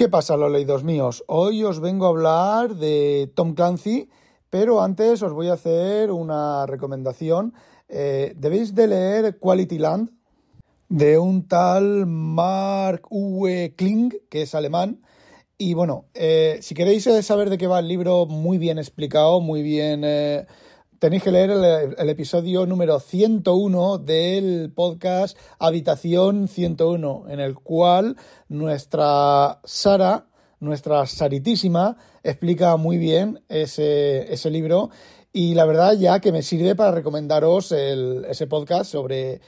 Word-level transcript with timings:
¿Qué 0.00 0.08
pasa, 0.08 0.38
los 0.38 0.50
leídos 0.50 0.82
míos? 0.82 1.22
Hoy 1.26 1.62
os 1.62 1.78
vengo 1.78 2.06
a 2.06 2.08
hablar 2.08 2.76
de 2.76 3.30
Tom 3.34 3.52
Clancy, 3.52 4.08
pero 4.48 4.80
antes 4.80 5.22
os 5.22 5.34
voy 5.34 5.48
a 5.48 5.52
hacer 5.52 6.10
una 6.10 6.64
recomendación. 6.64 7.52
Eh, 7.86 8.32
debéis 8.34 8.74
de 8.74 8.86
leer 8.86 9.38
Quality 9.38 9.76
Land 9.76 10.10
de 10.88 11.18
un 11.18 11.46
tal 11.46 12.06
Mark 12.06 13.08
Uwe 13.10 13.74
Kling, 13.76 14.14
que 14.30 14.40
es 14.40 14.54
alemán. 14.54 15.02
Y 15.58 15.74
bueno, 15.74 16.06
eh, 16.14 16.60
si 16.62 16.74
queréis 16.74 17.06
saber 17.20 17.50
de 17.50 17.58
qué 17.58 17.66
va 17.66 17.80
el 17.80 17.88
libro, 17.88 18.24
muy 18.24 18.56
bien 18.56 18.78
explicado, 18.78 19.42
muy 19.42 19.60
bien 19.62 20.00
eh, 20.02 20.46
tenéis 21.00 21.22
que 21.22 21.32
leer 21.32 21.50
el, 21.50 22.08
episodio 22.10 22.66
número 22.66 23.00
101 23.00 23.98
del 23.98 24.70
podcast 24.70 25.36
Habitación 25.58 26.46
101, 26.46 27.24
en 27.30 27.40
el 27.40 27.54
cual 27.54 28.16
nuestra 28.50 29.60
Sara, 29.64 30.26
nuestra 30.60 31.06
Saritísima, 31.06 31.96
explica 32.22 32.76
muy 32.76 32.98
bien 32.98 33.42
ese, 33.48 34.30
ese 34.30 34.50
libro. 34.50 34.90
Y 35.32 35.54
la 35.54 35.64
verdad 35.64 35.94
ya 35.94 36.20
que 36.20 36.32
me 36.32 36.42
sirve 36.42 36.74
para 36.74 36.90
recomendaros 36.92 37.72
ese 37.72 38.46
podcast 38.46 38.92
sobre 38.92 39.40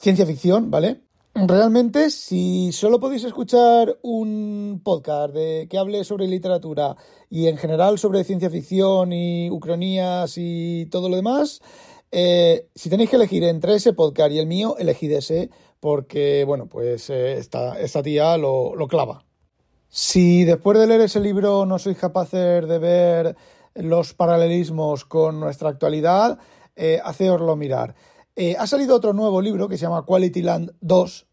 ciencia 0.00 0.24
ficción, 0.24 0.70
¿vale? 0.70 1.02
Realmente, 1.34 2.10
si 2.10 2.72
solo 2.72 3.00
podéis 3.00 3.24
escuchar 3.24 3.98
un 4.02 4.82
podcast 4.84 5.32
de, 5.32 5.66
que 5.68 5.78
hable 5.78 6.04
sobre 6.04 6.28
literatura 6.28 6.94
y 7.30 7.46
en 7.46 7.56
general 7.56 7.98
sobre 7.98 8.22
ciencia 8.22 8.50
ficción 8.50 9.14
y 9.14 9.50
ucronías 9.50 10.34
y 10.36 10.86
todo 10.90 11.08
lo 11.08 11.16
demás, 11.16 11.62
eh, 12.10 12.68
si 12.74 12.90
tenéis 12.90 13.08
que 13.08 13.16
elegir 13.16 13.44
entre 13.44 13.76
ese 13.76 13.94
podcast 13.94 14.30
y 14.32 14.38
el 14.40 14.46
mío, 14.46 14.76
elegid 14.78 15.12
ese 15.12 15.48
porque, 15.80 16.44
bueno, 16.44 16.66
pues 16.66 17.08
eh, 17.08 17.38
esta, 17.38 18.02
tía 18.02 18.36
lo, 18.36 18.74
clava. 18.86 19.24
Si 19.88 20.44
después 20.44 20.78
de 20.78 20.86
leer 20.86 21.00
ese 21.00 21.18
libro 21.18 21.64
no 21.64 21.78
sois 21.78 21.96
capaces 21.96 22.68
de 22.68 22.78
ver 22.78 23.36
los 23.74 24.12
paralelismos 24.12 25.06
con 25.06 25.40
nuestra 25.40 25.70
actualidad, 25.70 26.38
eh, 26.76 27.00
mirar. 27.56 27.94
Eh, 28.34 28.56
ha 28.58 28.66
salido 28.66 28.96
otro 28.96 29.12
nuevo 29.12 29.42
libro 29.42 29.68
que 29.68 29.76
se 29.76 29.82
llama 29.82 30.06
Quality 30.06 30.42
Land 30.42 30.72
2. 30.80 31.26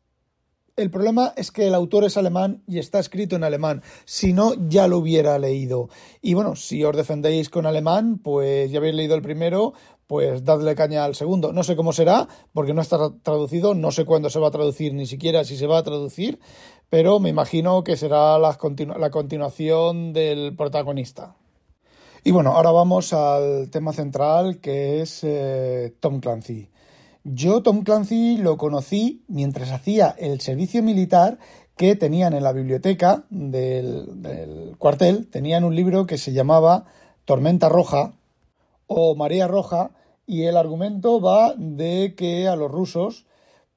El 0.76 0.92
problema 0.92 1.34
es 1.36 1.52
que 1.52 1.68
el 1.68 1.76
autor 1.76 2.06
es 2.06 2.16
alemán 2.16 2.64
y 2.66 2.80
está 2.80 3.00
escrito 3.00 3.36
en 3.36 3.44
alemán. 3.44 3.84
Si 4.06 4.32
no, 4.32 4.54
ya 4.70 4.88
lo 4.88 4.98
hubiera 4.98 5.38
leído. 5.38 5.90
Y 6.22 6.36
bueno, 6.36 6.56
si 6.56 6.84
os 6.84 6.96
defendéis 6.96 7.50
con 7.50 7.66
alemán, 7.66 8.20
pues 8.20 8.72
ya 8.72 8.80
habéis 8.80 8.96
leído 8.96 9.16
el 9.16 9.22
primero, 9.22 9.74
pues 10.08 10.44
dadle 10.44 10.76
caña 10.76 11.04
al 11.04 11.16
segundo. 11.16 11.52
No 11.54 11.64
sé 11.64 11.76
cómo 11.76 11.92
será, 11.92 12.28
porque 12.54 12.74
no 12.74 12.82
está 12.82 12.98
traducido, 13.24 13.76
no 13.76 13.92
sé 13.92 14.06
cuándo 14.06 14.30
se 14.30 14.40
va 14.40 14.48
a 14.48 14.52
traducir, 14.52 14.94
ni 14.94 15.06
siquiera 15.06 15.44
si 15.44 15.58
se 15.58 15.68
va 15.68 15.80
a 15.80 15.84
traducir, 15.84 16.40
pero 16.90 17.20
me 17.20 17.30
imagino 17.30 17.84
que 17.84 17.98
será 17.98 18.40
la, 18.40 18.58
continuación 18.58 20.14
del 20.14 20.56
protagonista. 20.56 21.36
Y 22.24 22.32
bueno, 22.32 22.52
ahora 22.52 22.72
vamos 22.72 23.14
al 23.14 23.70
tema 23.70 23.94
central, 23.94 24.60
que 24.60 25.02
es 25.02 25.24
eh, 25.24 25.94
Tom 26.00 26.22
Clancy. 26.22 26.70
Yo 27.24 27.62
Tom 27.64 27.84
Clancy 27.84 28.38
lo 28.38 28.58
conocí 28.58 29.24
mientras 29.28 29.72
hacía 29.72 30.16
el 30.18 30.40
servicio 30.40 30.82
militar 30.82 31.38
que 31.76 31.96
tenían 31.96 32.34
en 32.34 32.44
la 32.44 32.54
biblioteca 32.54 33.24
del, 33.30 34.76
cuartel, 34.78 35.28
tenían 35.28 35.64
un 35.64 35.76
libro 35.76 36.06
que 36.06 36.18
se 36.18 36.32
llamaba 36.32 36.86
Tormenta 37.26 37.70
Roja 37.70 38.14
o 38.88 39.16
Marea 39.16 39.48
Roja 39.48 39.92
y 40.26 40.44
el 40.44 40.58
argumento 40.58 41.20
va 41.20 41.54
de 41.58 42.16
que 42.16 42.48
a 42.48 42.56
los 42.56 42.72
rusos 42.72 43.26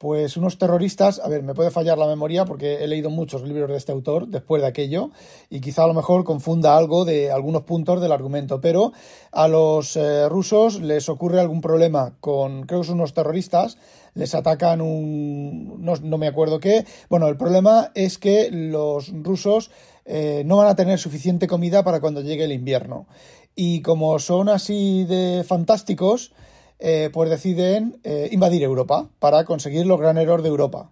pues 0.03 0.35
unos 0.35 0.57
terroristas, 0.57 1.21
a 1.23 1.29
ver, 1.29 1.43
me 1.43 1.53
puede 1.53 1.71
fallar 1.71 1.97
la 1.97 2.07
memoria 2.07 2.43
porque 2.43 2.83
he 2.83 2.87
leído 2.87 3.09
muchos 3.09 3.41
libros 3.43 3.69
de 3.69 3.77
este 3.77 3.93
autor 3.93 4.27
después 4.27 4.61
de 4.61 4.67
aquello 4.67 5.11
y 5.49 5.61
quizá 5.61 5.85
a 5.85 5.87
lo 5.87 5.93
mejor 5.93 6.25
confunda 6.25 6.75
algo 6.75 7.05
de 7.05 7.31
algunos 7.31 7.61
puntos 7.61 8.01
del 8.01 8.11
argumento, 8.11 8.59
pero 8.59 8.91
a 9.31 9.47
los 9.47 9.95
eh, 9.95 10.27
rusos 10.27 10.81
les 10.81 11.07
ocurre 11.07 11.39
algún 11.39 11.61
problema 11.61 12.17
con, 12.19 12.63
creo 12.63 12.81
que 12.81 12.87
son 12.87 12.95
unos 12.95 13.13
terroristas, 13.13 13.77
les 14.13 14.35
atacan 14.35 14.81
un, 14.81 15.81
no, 15.81 16.17
me 16.17 16.27
acuerdo 16.27 16.59
qué, 16.59 16.85
bueno, 17.09 17.29
el 17.29 17.37
problema 17.37 17.93
es 17.95 18.17
que 18.17 18.51
los 18.51 19.07
rusos 19.23 19.71
eh, 20.03 20.43
no 20.45 20.57
van 20.57 20.67
a 20.67 20.75
tener 20.75 20.99
suficiente 20.99 21.47
comida 21.47 21.81
para 21.85 22.01
cuando 22.01 22.19
llegue 22.19 22.43
el 22.43 22.51
invierno. 22.51 23.07
Y 23.55 23.81
como 23.83 24.19
son 24.19 24.49
así 24.49 25.05
de 25.05 25.45
fantásticos, 25.47 26.33
eh, 26.85 27.09
pues 27.13 27.29
deciden 27.29 27.97
eh, 28.03 28.27
invadir 28.33 28.61
Europa 28.61 29.07
para 29.19 29.45
conseguir 29.45 29.85
los 29.85 30.01
graneros 30.01 30.43
de 30.43 30.49
Europa. 30.49 30.91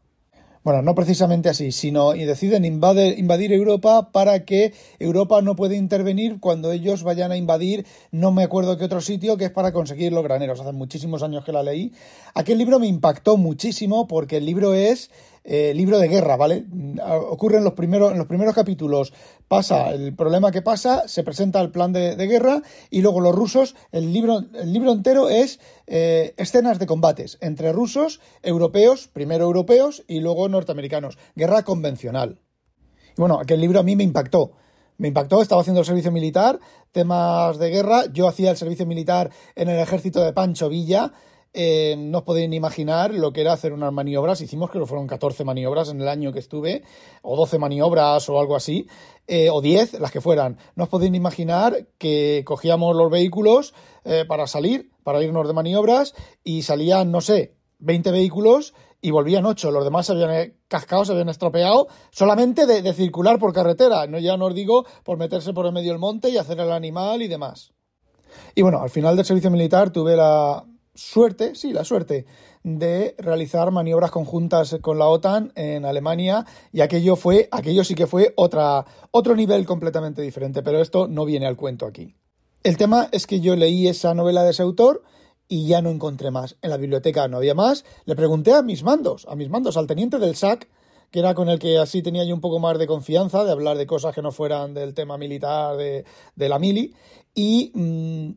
Bueno, 0.63 0.81
no 0.83 0.95
precisamente 0.95 1.49
así, 1.49 1.73
sino 1.73 2.15
y 2.15 2.23
deciden 2.23 2.63
invadir 2.63 3.51
Europa 3.51 4.11
para 4.13 4.45
que 4.45 4.73
Europa 4.99 5.41
no 5.41 5.57
pueda 5.57 5.75
intervenir 5.75 6.39
cuando 6.39 6.71
ellos 6.71 7.03
vayan 7.03 7.33
a 7.33 7.35
invadir, 7.35 7.85
no 8.11 8.31
me 8.31 8.43
acuerdo 8.43 8.77
qué 8.77 8.85
otro 8.85 9.01
sitio, 9.01 9.35
que 9.35 9.45
es 9.45 9.51
para 9.51 9.73
conseguir 9.73 10.13
los 10.13 10.23
graneros. 10.23 10.61
Hace 10.61 10.71
muchísimos 10.71 11.23
años 11.23 11.43
que 11.43 11.51
la 11.51 11.63
leí. 11.63 11.91
Aquel 12.35 12.57
libro 12.57 12.79
me 12.79 12.87
impactó 12.87 13.35
muchísimo 13.35 14.07
porque 14.07 14.37
el 14.37 14.45
libro 14.45 14.73
es 14.73 15.11
eh, 15.43 15.73
libro 15.73 15.97
de 15.97 16.07
guerra, 16.07 16.35
¿vale? 16.35 16.65
Ocurre 17.29 17.57
en 17.57 17.63
los 17.63 17.73
primeros, 17.73 18.11
en 18.11 18.19
los 18.19 18.27
primeros 18.27 18.53
capítulos, 18.53 19.11
pasa 19.47 19.89
el 19.89 20.15
problema 20.15 20.51
que 20.51 20.61
pasa, 20.61 21.07
se 21.07 21.23
presenta 21.23 21.59
el 21.61 21.71
plan 21.71 21.91
de, 21.93 22.15
guerra 22.15 22.61
y 22.89 23.01
luego 23.01 23.19
los 23.21 23.33
rusos, 23.33 23.75
el 23.91 24.13
libro, 24.13 24.43
el 24.53 24.71
libro 24.71 24.91
entero 24.91 25.29
es 25.29 25.59
eh, 25.87 26.35
escenas 26.37 26.77
de 26.77 26.85
combates 26.85 27.39
entre 27.41 27.71
rusos, 27.73 28.21
europeos, 28.43 29.07
primero 29.07 29.45
europeos 29.45 30.03
y 30.07 30.19
luego 30.19 30.47
norteamericanos, 30.47 31.17
guerra 31.35 31.63
convencional. 31.63 32.39
Y 33.17 33.21
bueno, 33.21 33.39
aquel 33.39 33.61
libro 33.61 33.79
a 33.79 33.83
mí 33.83 33.95
me 33.95 34.03
impactó. 34.03 34.51
Me 34.97 35.07
impactó, 35.07 35.41
estaba 35.41 35.61
haciendo 35.61 35.79
el 35.79 35.87
servicio 35.87 36.11
militar, 36.11 36.59
temas 36.91 37.57
de 37.57 37.71
guerra, 37.71 38.03
yo 38.13 38.27
hacía 38.27 38.51
el 38.51 38.57
servicio 38.57 38.85
militar 38.85 39.31
en 39.55 39.69
el 39.69 39.79
ejército 39.79 40.23
de 40.23 40.31
Pancho 40.31 40.69
Villa, 40.69 41.11
eh, 41.53 41.95
no 41.97 42.19
os 42.19 42.23
podéis 42.23 42.49
ni 42.49 42.55
imaginar 42.55 43.13
lo 43.13 43.33
que 43.33 43.41
era 43.41 43.53
hacer 43.53 43.73
unas 43.73 43.91
maniobras. 43.91 44.39
Hicimos, 44.41 44.69
creo 44.69 44.83
que 44.83 44.89
fueron 44.89 45.07
14 45.07 45.43
maniobras 45.43 45.89
en 45.89 46.01
el 46.01 46.07
año 46.07 46.31
que 46.31 46.39
estuve, 46.39 46.83
o 47.21 47.35
12 47.35 47.59
maniobras 47.59 48.29
o 48.29 48.39
algo 48.39 48.55
así, 48.55 48.87
eh, 49.27 49.49
o 49.49 49.61
10, 49.61 49.99
las 49.99 50.11
que 50.11 50.21
fueran. 50.21 50.57
No 50.75 50.85
os 50.85 50.89
podéis 50.89 51.11
ni 51.11 51.17
imaginar 51.17 51.87
que 51.97 52.43
cogíamos 52.45 52.95
los 52.95 53.11
vehículos 53.11 53.73
eh, 54.05 54.23
para 54.27 54.47
salir, 54.47 54.91
para 55.03 55.21
irnos 55.21 55.47
de 55.47 55.53
maniobras, 55.53 56.13
y 56.43 56.61
salían, 56.61 57.11
no 57.11 57.19
sé, 57.19 57.55
20 57.79 58.11
vehículos 58.11 58.73
y 59.01 59.11
volvían 59.11 59.45
8. 59.45 59.71
Los 59.71 59.83
demás 59.83 60.05
se 60.05 60.13
habían 60.13 60.53
cascado, 60.69 61.03
se 61.03 61.11
habían 61.11 61.29
estropeado, 61.29 61.87
solamente 62.11 62.65
de, 62.65 62.81
de 62.81 62.93
circular 62.93 63.39
por 63.39 63.51
carretera. 63.51 64.07
No, 64.07 64.19
ya 64.19 64.37
no 64.37 64.45
os 64.45 64.55
digo 64.55 64.85
por 65.03 65.17
meterse 65.17 65.51
por 65.53 65.65
el 65.65 65.73
medio 65.73 65.91
del 65.91 65.99
monte 65.99 66.29
y 66.29 66.37
hacer 66.37 66.59
el 66.59 66.71
animal 66.71 67.21
y 67.21 67.27
demás. 67.27 67.73
Y 68.55 68.61
bueno, 68.61 68.79
al 68.81 68.89
final 68.89 69.17
del 69.17 69.25
servicio 69.25 69.51
militar 69.51 69.89
tuve 69.89 70.15
la, 70.15 70.63
suerte, 70.93 71.55
sí, 71.55 71.73
la 71.73 71.83
suerte 71.83 72.25
de 72.63 73.15
realizar 73.17 73.71
maniobras 73.71 74.11
conjuntas 74.11 74.77
con 74.81 74.99
la 74.99 75.07
OTAN 75.07 75.51
en 75.55 75.85
Alemania 75.85 76.45
y 76.71 76.81
aquello 76.81 77.15
fue, 77.15 77.49
aquello 77.51 77.83
sí 77.83 77.95
que 77.95 78.07
fue 78.07 78.33
otra, 78.35 78.85
otro 79.11 79.35
nivel 79.35 79.65
completamente 79.65 80.21
diferente, 80.21 80.61
pero 80.61 80.81
esto 80.81 81.07
no 81.07 81.25
viene 81.25 81.47
al 81.47 81.55
cuento 81.55 81.85
aquí. 81.85 82.15
El 82.63 82.77
tema 82.77 83.09
es 83.11 83.25
que 83.25 83.39
yo 83.39 83.55
leí 83.55 83.87
esa 83.87 84.13
novela 84.13 84.43
de 84.43 84.51
ese 84.51 84.61
autor 84.61 85.03
y 85.47 85.67
ya 85.67 85.81
no 85.81 85.89
encontré 85.89 86.29
más. 86.31 86.55
En 86.61 86.69
la 86.69 86.77
biblioteca 86.77 87.27
no 87.27 87.37
había 87.37 87.55
más. 87.55 87.83
Le 88.05 88.15
pregunté 88.15 88.53
a 88.53 88.61
mis 88.61 88.83
mandos, 88.83 89.25
a 89.27 89.35
mis 89.35 89.49
mandos, 89.49 89.77
al 89.77 89.87
teniente 89.87 90.19
del 90.19 90.35
SAC, 90.35 90.69
que 91.11 91.19
era 91.19 91.33
con 91.33 91.49
el 91.49 91.59
que 91.59 91.77
así 91.77 92.01
tenía 92.01 92.23
yo 92.23 92.33
un 92.33 92.39
poco 92.39 92.59
más 92.59 92.79
de 92.79 92.87
confianza, 92.87 93.43
de 93.43 93.51
hablar 93.51 93.77
de 93.77 93.85
cosas 93.85 94.15
que 94.15 94.21
no 94.21 94.31
fueran 94.31 94.73
del 94.73 94.93
tema 94.93 95.17
militar, 95.17 95.75
de, 95.75 96.05
la 96.37 96.57
mili, 96.57 96.93
y 97.35 97.71
mm, 97.73 98.29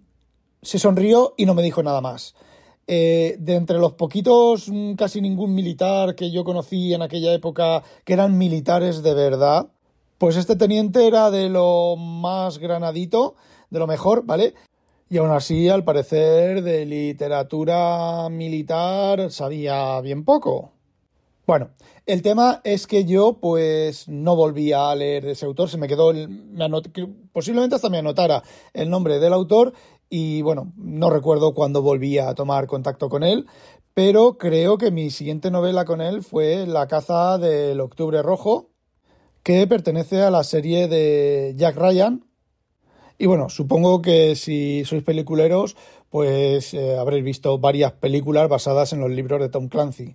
se 0.65 0.79
sonrió 0.79 1.35
y 1.37 1.47
no 1.47 1.55
me 1.55 1.63
dijo 1.63 1.83
nada 1.83 2.01
más. 2.01 2.35
Eh, 2.87 3.37
de 3.39 3.55
entre 3.55 3.79
los 3.79 3.95
poquitos, 3.95 4.69
mm, 4.69 4.95
casi 4.95 5.21
ningún 5.21 5.55
militar 5.55 6.15
que 6.15 6.31
yo 6.31 6.45
conocí 6.45 6.93
en 6.93 7.03
aquella 7.03 7.33
época 7.33 7.83
que 8.05 8.13
eran 8.13 8.37
militares 8.37 9.03
de 9.03 9.15
verdad, 9.15 9.69
pues 10.19 10.37
este 10.37 10.57
teniente 10.57 11.07
era 11.07 11.31
de 11.31 11.49
lo 11.49 11.97
más 11.97 12.59
granadito, 12.59 13.37
de 13.71 13.79
lo 13.79 13.87
mejor, 13.87 14.25
¿vale? 14.27 14.55
Y 15.09 15.19
aún 15.19 15.31
así, 15.31 15.69
al 15.69 15.85
parecer, 15.85 16.63
de 16.63 16.85
literatura 16.87 18.29
militar 18.31 19.31
sabía 19.31 20.01
bien 20.01 20.25
poco. 20.25 20.73
Bueno, 21.47 21.71
el 22.07 22.23
tema 22.23 22.63
es 22.65 22.87
que 22.87 23.05
yo 23.05 23.35
pues 23.35 24.09
no 24.09 24.35
volví 24.35 24.73
a 24.73 24.95
leer 24.95 25.25
de 25.25 25.33
ese 25.33 25.45
autor, 25.45 25.69
se 25.69 25.77
me 25.77 25.89
quedó, 25.89 26.11
el, 26.11 26.29
me 26.29 26.69
posiblemente 27.33 27.77
hasta 27.77 27.91
me 27.91 27.99
anotara 27.99 28.43
el 28.73 28.89
nombre 28.89 29.19
del 29.19 29.35
autor 29.35 29.75
y 30.17 30.43
bueno, 30.43 30.73
no 30.77 31.11
recuerdo 31.11 31.55
cuándo 31.55 31.83
volví 31.83 32.19
a 32.19 32.33
tomar 32.37 32.69
contacto 32.69 33.09
con 33.09 33.25
él, 33.25 33.47
pero 33.95 34.39
creo 34.39 34.79
que 34.79 34.93
mi 34.93 35.11
siguiente 35.11 35.51
novela 35.51 35.85
con 35.85 36.01
él 36.01 36.23
fue 36.23 36.69
La 36.69 36.87
caza 36.87 37.37
del 37.37 37.81
Octubre 37.81 38.23
Rojo, 38.23 38.71
que 39.43 39.67
pertenece 39.67 40.23
a 40.23 40.31
la 40.31 40.45
serie 40.45 40.87
de 40.87 41.55
Jack 41.57 41.77
Ryan. 41.77 42.25
Y 43.19 43.27
bueno, 43.27 43.49
supongo 43.51 44.03
que 44.03 44.37
si 44.37 44.85
sois 44.85 45.03
peliculeros, 45.03 45.75
pues 46.11 46.75
eh, 46.75 46.97
habréis 46.97 47.25
visto 47.25 47.59
varias 47.59 47.91
películas 47.91 48.49
basadas 48.49 48.93
en 48.93 49.01
los 49.01 49.11
libros 49.11 49.41
de 49.41 49.49
Tom 49.49 49.67
Clancy. 49.67 50.15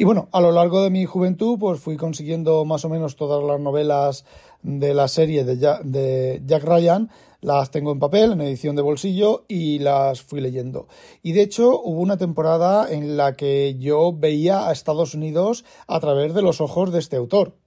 Y 0.00 0.04
bueno, 0.04 0.30
a 0.32 0.40
lo 0.40 0.50
largo 0.50 0.82
de 0.82 0.88
mi 0.88 1.04
juventud, 1.04 1.58
pues 1.58 1.78
fui 1.78 1.98
consiguiendo 1.98 2.64
más 2.64 2.86
o 2.86 2.88
menos 2.88 3.16
todas 3.16 3.44
las 3.44 3.60
novelas 3.60 4.24
de 4.62 4.94
la 4.94 5.08
serie 5.08 5.44
de 5.44 5.58
Jack, 5.58 5.82
de 5.82 6.40
Jack 6.46 6.64
Ryan, 6.64 7.10
las 7.42 7.70
tengo 7.70 7.92
en 7.92 7.98
papel, 7.98 8.32
en 8.32 8.40
edición 8.40 8.76
de 8.76 8.80
bolsillo, 8.80 9.44
y 9.46 9.78
las 9.78 10.22
fui 10.22 10.40
leyendo. 10.40 10.88
Y 11.22 11.32
de 11.32 11.42
hecho, 11.42 11.78
hubo 11.82 12.00
una 12.00 12.16
temporada 12.16 12.90
en 12.90 13.18
la 13.18 13.36
que 13.36 13.76
yo 13.78 14.14
veía 14.14 14.68
a 14.68 14.72
Estados 14.72 15.12
Unidos 15.12 15.66
a 15.86 16.00
través 16.00 16.32
de 16.32 16.40
los 16.40 16.62
ojos 16.62 16.92
de 16.92 16.98
este 16.98 17.16
autor. 17.16 17.59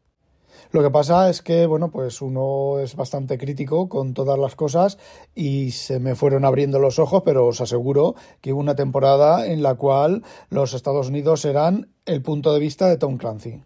Lo 0.74 0.82
que 0.82 0.90
pasa 0.90 1.30
es 1.30 1.44
que, 1.44 1.68
bueno, 1.68 1.92
pues 1.92 2.20
uno 2.20 2.80
es 2.80 2.96
bastante 2.96 3.38
crítico 3.38 3.88
con 3.90 4.16
todas 4.16 4.40
las 4.40 4.56
cosas 4.56 4.98
y 5.36 5.70
se 5.70 6.00
me 6.00 6.16
fueron 6.16 6.46
abriendo 6.46 6.80
los 6.80 6.98
ojos, 6.98 7.22
pero 7.24 7.46
os 7.46 7.62
aseguro 7.62 8.16
que 8.42 8.54
hubo 8.54 8.60
una 8.60 8.74
temporada 8.74 9.46
en 9.46 9.62
la 9.62 9.76
cual 9.76 10.24
los 10.50 10.74
Estados 10.74 11.10
Unidos 11.10 11.46
eran 11.46 11.90
el 12.08 12.24
punto 12.24 12.52
de 12.56 12.60
vista 12.60 12.90
de 12.90 12.98
Tom 12.98 13.18
Clancy. 13.18 13.62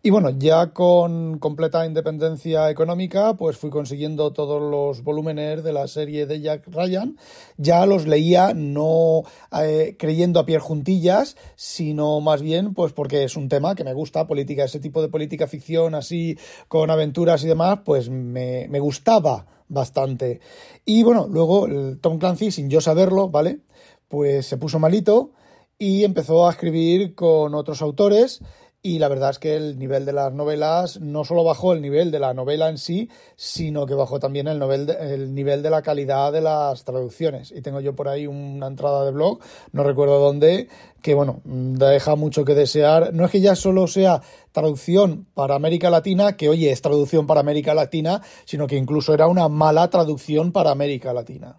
Y 0.00 0.10
bueno, 0.10 0.30
ya 0.30 0.72
con 0.72 1.38
completa 1.40 1.84
independencia 1.84 2.70
económica, 2.70 3.34
pues 3.34 3.56
fui 3.56 3.68
consiguiendo 3.68 4.32
todos 4.32 4.62
los 4.62 5.02
volúmenes 5.02 5.64
de 5.64 5.72
la 5.72 5.88
serie 5.88 6.24
de 6.24 6.40
Jack 6.40 6.68
Ryan. 6.68 7.18
Ya 7.56 7.84
los 7.84 8.06
leía 8.06 8.54
no 8.54 9.24
eh, 9.60 9.96
creyendo 9.98 10.38
a 10.38 10.46
pie 10.46 10.60
juntillas, 10.60 11.36
sino 11.56 12.20
más 12.20 12.42
bien 12.42 12.74
pues 12.74 12.92
porque 12.92 13.24
es 13.24 13.36
un 13.36 13.48
tema 13.48 13.74
que 13.74 13.82
me 13.82 13.92
gusta, 13.92 14.28
política, 14.28 14.62
ese 14.62 14.78
tipo 14.78 15.02
de 15.02 15.08
política 15.08 15.48
ficción 15.48 15.96
así 15.96 16.38
con 16.68 16.90
aventuras 16.90 17.42
y 17.42 17.48
demás, 17.48 17.80
pues 17.84 18.08
me, 18.08 18.68
me 18.68 18.78
gustaba 18.78 19.46
bastante. 19.66 20.40
Y 20.84 21.02
bueno, 21.02 21.26
luego 21.28 21.66
Tom 22.00 22.18
Clancy, 22.20 22.52
sin 22.52 22.70
yo 22.70 22.80
saberlo, 22.80 23.30
¿vale? 23.30 23.62
Pues 24.06 24.46
se 24.46 24.58
puso 24.58 24.78
malito 24.78 25.32
y 25.76 26.04
empezó 26.04 26.46
a 26.46 26.52
escribir 26.52 27.16
con 27.16 27.56
otros 27.56 27.82
autores 27.82 28.42
y 28.80 29.00
la 29.00 29.08
verdad 29.08 29.30
es 29.30 29.38
que 29.40 29.56
el 29.56 29.76
nivel 29.76 30.04
de 30.06 30.12
las 30.12 30.32
novelas 30.32 31.00
no 31.00 31.24
solo 31.24 31.42
bajó 31.42 31.72
el 31.72 31.82
nivel 31.82 32.12
de 32.12 32.20
la 32.20 32.32
novela 32.32 32.68
en 32.68 32.78
sí, 32.78 33.10
sino 33.34 33.86
que 33.86 33.94
bajó 33.94 34.20
también 34.20 34.46
el 34.46 34.60
nivel 34.60 34.86
de, 34.86 35.14
el 35.14 35.34
nivel 35.34 35.64
de 35.64 35.70
la 35.70 35.82
calidad 35.82 36.32
de 36.32 36.40
las 36.40 36.84
traducciones. 36.84 37.50
Y 37.50 37.60
tengo 37.60 37.80
yo 37.80 37.96
por 37.96 38.08
ahí 38.08 38.28
una 38.28 38.68
entrada 38.68 39.04
de 39.04 39.10
blog, 39.10 39.40
no 39.72 39.82
recuerdo 39.82 40.20
dónde, 40.20 40.68
que 41.02 41.14
bueno, 41.14 41.40
deja 41.44 42.14
mucho 42.14 42.44
que 42.44 42.54
desear. 42.54 43.12
No 43.12 43.24
es 43.24 43.32
que 43.32 43.40
ya 43.40 43.56
solo 43.56 43.88
sea 43.88 44.22
traducción 44.52 45.26
para 45.34 45.56
América 45.56 45.90
Latina, 45.90 46.36
que 46.36 46.48
oye, 46.48 46.70
es 46.70 46.80
traducción 46.80 47.26
para 47.26 47.40
América 47.40 47.74
Latina, 47.74 48.22
sino 48.44 48.68
que 48.68 48.76
incluso 48.76 49.12
era 49.12 49.26
una 49.26 49.48
mala 49.48 49.90
traducción 49.90 50.52
para 50.52 50.70
América 50.70 51.12
Latina 51.12 51.58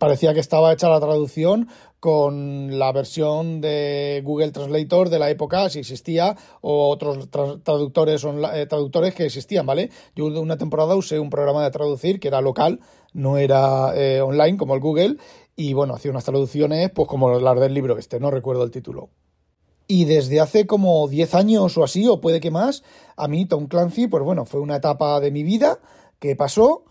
parecía 0.00 0.32
que 0.32 0.40
estaba 0.40 0.72
hecha 0.72 0.88
la 0.88 0.98
traducción 0.98 1.68
con 2.00 2.78
la 2.78 2.92
versión 2.92 3.60
de 3.60 4.22
Google 4.24 4.52
Translator 4.52 5.10
de 5.10 5.18
la 5.18 5.30
época, 5.30 5.68
si 5.68 5.80
existía, 5.80 6.36
o 6.62 6.88
otros 6.88 7.28
traductores, 7.30 8.24
eh, 8.24 8.66
traductores 8.66 9.14
que 9.14 9.26
existían, 9.26 9.66
¿vale? 9.66 9.90
Yo 10.16 10.26
una 10.26 10.56
temporada 10.56 10.96
usé 10.96 11.18
un 11.18 11.30
programa 11.30 11.62
de 11.62 11.70
traducir 11.70 12.18
que 12.18 12.28
era 12.28 12.40
local, 12.40 12.80
no 13.12 13.36
era 13.36 13.92
eh, 13.94 14.22
online 14.22 14.56
como 14.56 14.74
el 14.74 14.80
Google, 14.80 15.18
y 15.54 15.74
bueno, 15.74 15.94
hacía 15.94 16.10
unas 16.10 16.24
traducciones 16.24 16.90
pues 16.90 17.06
como 17.06 17.38
las 17.38 17.60
del 17.60 17.74
libro 17.74 17.98
este, 17.98 18.18
no 18.18 18.30
recuerdo 18.30 18.64
el 18.64 18.70
título. 18.70 19.10
Y 19.86 20.04
desde 20.06 20.40
hace 20.40 20.66
como 20.66 21.06
10 21.08 21.34
años 21.34 21.76
o 21.76 21.84
así, 21.84 22.06
o 22.08 22.20
puede 22.20 22.40
que 22.40 22.50
más, 22.50 22.82
a 23.16 23.28
mí 23.28 23.44
Tom 23.44 23.66
Clancy, 23.66 24.06
pues 24.06 24.22
bueno, 24.24 24.46
fue 24.46 24.60
una 24.60 24.76
etapa 24.76 25.20
de 25.20 25.30
mi 25.30 25.42
vida 25.42 25.80
que 26.18 26.34
pasó 26.34 26.84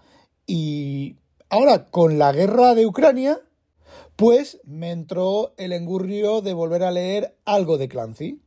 y 0.46 1.16
ahora 1.50 1.86
con 1.86 2.20
la 2.20 2.32
guerra 2.32 2.76
de 2.76 2.86
Ucrania, 2.86 3.40
pues 4.16 4.60
me 4.64 4.92
entró 4.92 5.54
el 5.58 5.74
engurrio 5.74 6.42
de 6.42 6.54
volver 6.54 6.84
a 6.84 6.92
leer 6.92 7.38
algo 7.46 7.78
de 7.78 7.88
Clancy. 7.88 8.42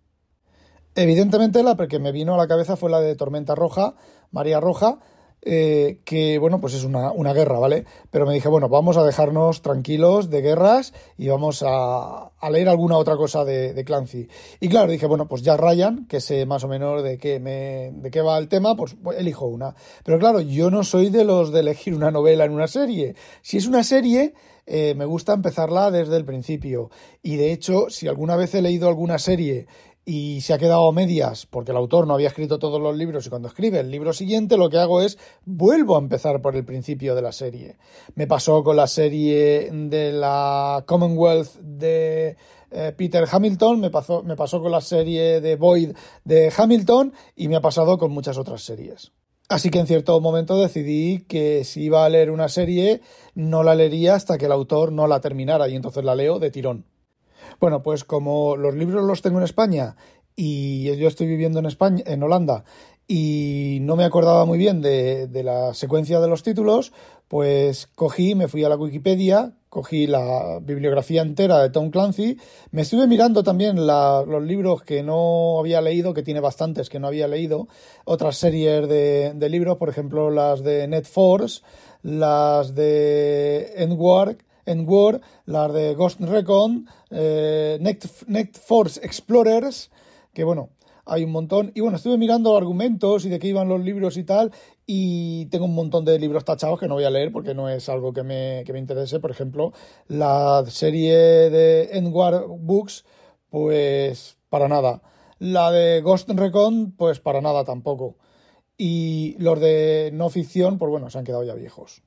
Evidentemente 0.94 1.62
la 1.62 1.76
que 1.76 1.98
me 1.98 2.12
vino 2.12 2.34
a 2.34 2.36
la 2.36 2.48
cabeza 2.48 2.76
fue 2.76 2.90
la 2.90 3.00
de 3.00 3.16
Tormenta 3.16 3.54
Roja, 3.54 3.94
María 4.30 4.60
Roja, 4.60 4.98
eh, 5.44 5.98
que 6.04 6.38
bueno, 6.38 6.60
pues 6.60 6.74
es 6.74 6.84
una, 6.84 7.32
guerra, 7.32 7.58
¿vale? 7.58 7.84
Pero 8.10 8.26
me 8.26 8.34
dije, 8.34 8.48
bueno, 8.48 8.68
vamos 8.68 8.96
a 8.96 9.04
dejarnos 9.04 9.60
tranquilos 9.60 10.30
de 10.30 10.40
guerras 10.40 10.94
y 11.18 11.28
vamos 11.28 11.64
a, 11.66 12.30
leer 12.48 12.68
alguna 12.68 12.96
otra 12.96 13.16
cosa 13.16 13.44
de, 13.44 13.82
Clancy. 13.84 14.28
Y 14.60 14.68
claro, 14.68 14.92
dije, 14.92 15.06
bueno, 15.06 15.26
pues 15.26 15.42
ya 15.42 15.56
Ryan, 15.56 16.06
que 16.06 16.20
sé 16.20 16.46
más 16.46 16.62
o 16.62 16.68
menos 16.68 17.02
de 17.02 17.18
qué, 17.18 17.40
me, 17.40 17.90
de 17.92 18.10
qué 18.12 18.20
va 18.20 18.38
el 18.38 18.46
tema, 18.46 18.76
pues, 18.76 18.94
pues 19.02 19.18
elijo 19.18 19.46
una. 19.46 19.74
Pero 20.04 20.20
claro, 20.20 20.40
yo 20.40 20.70
no 20.70 20.84
soy 20.84 21.10
de 21.10 21.24
los 21.24 21.50
de 21.50 21.60
elegir 21.60 21.94
una 21.94 22.12
novela 22.12 22.44
en 22.44 22.52
una 22.52 22.68
serie. 22.68 23.16
Si 23.42 23.56
es 23.56 23.66
una 23.66 23.82
serie, 23.82 24.34
eh, 24.66 24.94
me 24.96 25.04
gusta 25.04 25.32
empezarla 25.32 25.90
desde 25.90 26.16
el 26.16 26.24
principio. 26.24 26.90
Y 27.22 27.36
de 27.36 27.52
hecho, 27.52 27.90
si 27.90 28.08
alguna 28.08 28.36
vez 28.36 28.54
he 28.54 28.62
leído 28.62 28.88
alguna 28.88 29.18
serie 29.18 29.66
y 30.04 30.40
se 30.40 30.52
ha 30.52 30.58
quedado 30.58 30.90
medias 30.92 31.46
porque 31.46 31.70
el 31.70 31.76
autor 31.76 32.06
no 32.06 32.14
había 32.14 32.28
escrito 32.28 32.58
todos 32.58 32.80
los 32.80 32.96
libros 32.96 33.26
y 33.26 33.30
cuando 33.30 33.48
escribe 33.48 33.78
el 33.80 33.90
libro 33.90 34.12
siguiente 34.12 34.56
lo 34.56 34.68
que 34.68 34.78
hago 34.78 35.00
es 35.00 35.16
vuelvo 35.44 35.94
a 35.94 36.00
empezar 36.00 36.42
por 36.42 36.56
el 36.56 36.64
principio 36.64 37.14
de 37.14 37.22
la 37.22 37.32
serie. 37.32 37.76
Me 38.14 38.26
pasó 38.26 38.64
con 38.64 38.76
la 38.76 38.88
serie 38.88 39.70
de 39.70 40.12
la 40.12 40.82
Commonwealth 40.86 41.54
de 41.60 42.36
eh, 42.70 42.92
Peter 42.96 43.24
Hamilton, 43.30 43.80
me 43.80 43.90
pasó, 43.90 44.22
me 44.22 44.34
pasó 44.34 44.60
con 44.60 44.72
la 44.72 44.80
serie 44.80 45.40
de 45.40 45.56
Boyd 45.56 45.94
de 46.24 46.52
Hamilton 46.56 47.12
y 47.36 47.48
me 47.48 47.56
ha 47.56 47.60
pasado 47.60 47.98
con 47.98 48.10
muchas 48.10 48.38
otras 48.38 48.62
series. 48.62 49.12
Así 49.52 49.69
que 49.69 49.81
en 49.81 49.87
cierto 49.87 50.19
momento 50.19 50.58
decidí 50.58 51.26
que 51.28 51.64
si 51.64 51.82
iba 51.82 52.06
a 52.06 52.08
leer 52.08 52.31
una 52.31 52.49
serie, 52.49 53.02
no 53.34 53.62
la 53.62 53.75
leería 53.75 54.14
hasta 54.14 54.38
que 54.38 54.46
el 54.46 54.52
autor 54.52 54.93
no 54.93 55.06
la 55.06 55.20
terminara 55.20 55.69
y 55.69 55.76
entonces 55.76 56.02
la 56.04 56.14
leo 56.14 56.38
de 56.38 56.50
tirón. 56.50 56.87
Bueno, 57.60 57.82
pues 57.82 58.02
como 58.02 58.56
los 58.56 58.75
libros 58.75 59.04
los 59.04 59.20
tengo 59.20 59.37
en 59.37 59.44
España 59.44 59.96
y 60.34 60.96
yo 60.96 61.06
estoy 61.06 61.26
viviendo 61.26 61.58
en 61.58 61.66
España, 61.66 62.02
en 62.06 62.22
Holanda, 62.22 62.64
y 63.06 63.81
no 63.82 63.94
me 63.94 64.04
acordaba 64.04 64.46
muy 64.46 64.56
bien 64.56 64.81
de, 64.81 65.28
la 65.44 65.75
secuencia 65.75 66.19
de 66.19 66.28
los 66.28 66.43
títulos, 66.43 66.94
pues 67.32 67.87
cogí, 67.94 68.34
me 68.34 68.46
fui 68.46 68.62
a 68.62 68.69
la 68.69 68.76
Wikipedia, 68.76 69.55
cogí 69.70 70.06
la 70.06 70.58
bibliografía 70.61 71.23
entera 71.23 71.62
de 71.62 71.70
Tom 71.70 71.88
Clancy, 71.90 72.37
me 72.73 72.82
estuve 72.82 73.06
mirando 73.06 73.43
también 73.43 73.87
los 73.87 74.43
libros 74.43 74.82
que 74.82 75.02
no 75.02 75.58
había 75.58 75.81
leído, 75.81 76.12
que 76.12 76.23
tiene 76.23 76.40
bastantes 76.40 76.90
que 76.90 77.00
no 77.00 77.06
había 77.06 77.29
leído, 77.29 77.69
otras 78.05 78.37
series 78.37 78.87
de, 78.87 79.49
libros, 79.49 79.79
por 79.79 79.88
ejemplo 79.88 80.31
las 80.31 80.62
de 80.62 80.87
Net 80.88 81.06
Force, 81.06 81.62
las 82.02 82.75
de 82.75 83.76
Endward, 83.76 84.37
Endward 84.67 85.23
las 85.46 85.73
de 85.73 85.94
Ghost 85.94 86.20
Recon, 86.20 86.87
eh, 87.11 87.79
Net 87.81 88.58
Force 88.58 89.00
Explorers, 89.02 89.90
que 90.34 90.44
bueno, 90.44 90.69
hay 91.05 91.25
un 91.25 91.32
montón. 91.32 91.73
Y 91.75 91.81
bueno, 91.81 91.96
estuve 91.96 92.17
mirando 92.17 92.56
argumentos 92.56 93.25
y 93.25 93.29
de 93.29 93.38
qué 93.38 93.49
iban 93.49 93.69
los 93.69 93.81
libros 93.81 94.17
y 94.17 94.25
tal, 94.25 94.52
y 94.87 95.46
tengo 95.46 95.67
un 95.67 95.74
montón 95.74 96.05
de 96.05 96.19
libros 96.19 96.44
tachados 96.44 96.79
que 96.79 96.89
no 96.89 96.94
voy 96.94 97.05
a 97.05 97.10
leer 97.10 97.32
porque 97.32 97.55
no 97.55 97.69
es 97.69 97.89
algo 97.89 98.12
que 98.12 98.22
me, 98.22 98.62
que 98.67 98.72
me 98.72 98.79
interese. 98.79 99.20
Por 99.20 99.31
ejemplo, 99.31 99.72
la 100.08 100.65
serie 100.69 101.17
de 101.17 101.96
Endward 101.96 102.46
Books, 102.48 103.05
pues 103.48 104.36
para 104.48 104.69
nada. 104.69 105.03
La 105.39 105.70
de 105.70 106.01
Ghost 106.03 106.29
Recon, 106.31 106.93
pues 106.93 107.20
para 107.20 107.41
nada 107.41 107.65
tampoco. 107.65 108.17
Y 108.77 109.36
los 109.39 109.60
de 109.60 110.10
no 110.12 110.31
ficción, 110.31 110.79
pues 110.79 110.91
bueno, 110.91 111.10
se 111.10 111.19
han 111.19 111.24
quedado 111.24 111.44
ya 111.44 111.55
viejos. 111.55 112.03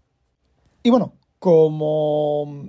Y 0.84 0.90
bueno, 0.90 1.14
como 1.40 2.66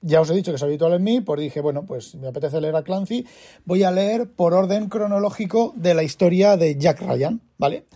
ya 0.00 0.20
os 0.20 0.30
he 0.30 0.34
dicho 0.34 0.52
que 0.52 0.56
es 0.56 0.62
habitual 0.62 0.92
en 0.94 1.02
mí, 1.02 1.20
pues 1.20 1.40
dije, 1.40 1.60
bueno, 1.60 1.84
pues 1.86 2.14
me 2.14 2.28
apetece 2.28 2.60
leer 2.60 2.76
a 2.76 2.82
Clancy, 2.82 3.26
voy 3.64 3.82
a 3.82 3.90
leer 3.90 4.30
por 4.30 4.54
orden 4.54 4.88
cronológico 4.88 5.72
de 5.76 5.94
la 5.94 6.02
historia 6.02 6.56
de 6.56 6.76
Jack 6.76 7.00
Ryan, 7.00 7.40
¿vale? 7.58 7.86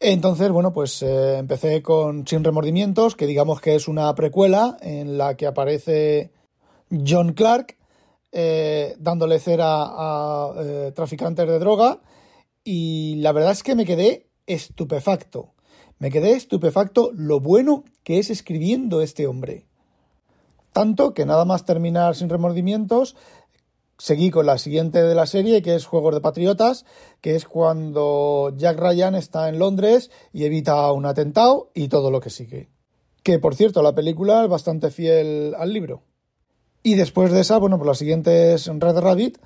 Entonces, 0.00 0.50
bueno, 0.50 0.72
pues 0.72 1.02
eh, 1.02 1.38
empecé 1.38 1.82
con 1.82 2.26
Sin 2.26 2.44
Remordimientos, 2.44 3.16
que 3.16 3.26
digamos 3.26 3.60
que 3.60 3.74
es 3.74 3.88
una 3.88 4.14
precuela 4.14 4.76
en 4.80 5.18
la 5.18 5.36
que 5.36 5.46
aparece 5.46 6.30
John 7.04 7.32
Clark 7.32 7.76
eh, 8.30 8.94
dándole 8.98 9.40
cera 9.40 9.66
a 9.66 10.54
eh, 10.58 10.92
traficantes 10.94 11.48
de 11.48 11.58
droga 11.58 12.00
y 12.62 13.16
la 13.16 13.32
verdad 13.32 13.52
es 13.52 13.62
que 13.64 13.74
me 13.74 13.86
quedé 13.86 14.28
estupefacto. 14.46 15.54
Me 15.98 16.10
quedé 16.10 16.32
estupefacto 16.32 17.10
lo 17.12 17.40
bueno 17.40 17.84
que 18.04 18.20
es 18.20 18.30
escribiendo 18.30 19.00
este 19.00 19.26
hombre. 19.26 19.66
Tanto 20.72 21.12
que 21.12 21.26
nada 21.26 21.44
más 21.44 21.64
terminar 21.64 22.14
sin 22.14 22.28
remordimientos, 22.28 23.16
seguí 23.98 24.30
con 24.30 24.46
la 24.46 24.58
siguiente 24.58 25.02
de 25.02 25.14
la 25.14 25.26
serie, 25.26 25.60
que 25.60 25.74
es 25.74 25.84
Juegos 25.84 26.14
de 26.14 26.20
Patriotas, 26.20 26.84
que 27.20 27.34
es 27.34 27.44
cuando 27.44 28.52
Jack 28.56 28.78
Ryan 28.78 29.14
está 29.16 29.48
en 29.48 29.58
Londres 29.58 30.10
y 30.32 30.44
evita 30.44 30.90
un 30.92 31.04
atentado 31.04 31.70
y 31.74 31.88
todo 31.88 32.10
lo 32.10 32.20
que 32.20 32.30
sigue. 32.30 32.70
Que 33.22 33.38
por 33.38 33.54
cierto, 33.54 33.82
la 33.82 33.94
película 33.94 34.44
es 34.44 34.48
bastante 34.48 34.90
fiel 34.90 35.54
al 35.58 35.72
libro. 35.72 36.04
Y 36.82 36.94
después 36.94 37.32
de 37.32 37.40
esa, 37.40 37.58
bueno, 37.58 37.76
pues 37.76 37.88
la 37.88 37.94
siguiente 37.94 38.54
es 38.54 38.68
Red 38.68 38.98
Rabbit, 38.98 39.38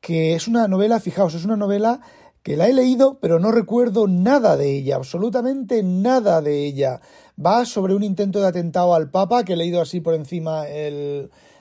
que 0.00 0.34
es 0.34 0.46
una 0.46 0.68
novela, 0.68 1.00
fijaos, 1.00 1.34
es 1.34 1.44
una 1.44 1.56
novela 1.56 2.00
que 2.42 2.56
la 2.56 2.68
he 2.68 2.72
leído, 2.72 3.18
pero 3.20 3.40
no 3.40 3.50
recuerdo 3.50 4.06
nada 4.06 4.56
de 4.56 4.76
ella, 4.76 4.96
absolutamente 4.96 5.82
nada 5.82 6.40
de 6.40 6.64
ella. 6.64 7.00
Va 7.44 7.66
sobre 7.66 7.94
un 7.94 8.04
intento 8.04 8.40
de 8.40 8.46
atentado 8.46 8.94
al 8.94 9.10
Papa, 9.10 9.44
que 9.44 9.54
he 9.54 9.56
leído 9.56 9.80
así 9.80 10.00
por 10.00 10.14
encima 10.14 10.68